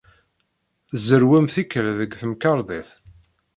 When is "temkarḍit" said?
2.21-2.89